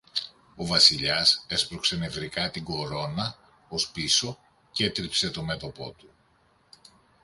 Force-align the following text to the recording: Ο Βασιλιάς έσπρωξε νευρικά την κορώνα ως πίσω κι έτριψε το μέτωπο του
Ο 0.55 0.65
Βασιλιάς 0.65 1.45
έσπρωξε 1.49 1.95
νευρικά 1.95 2.51
την 2.51 2.63
κορώνα 2.63 3.35
ως 3.69 3.89
πίσω 3.89 4.39
κι 4.71 4.83
έτριψε 4.83 5.31
το 5.31 5.43
μέτωπο 5.43 5.95
του 5.97 6.09